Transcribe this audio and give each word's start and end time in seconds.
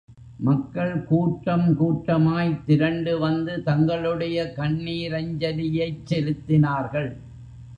மக்கள் 0.37 0.93
கூட்டம் 1.03 1.75
கூட்டமாய் 1.75 2.49
திரண்டு 2.65 3.19
வந்து 3.19 3.63
தங்களுடைய 3.63 4.53
கண்ணீரஞ்சலியைச் 4.57 6.01
செலுத்தினார்கள். 6.09 7.11